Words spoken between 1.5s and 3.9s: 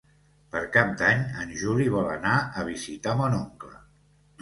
Juli vol anar a visitar mon oncle.